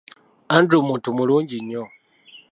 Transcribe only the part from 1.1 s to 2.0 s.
mulungi nnyo.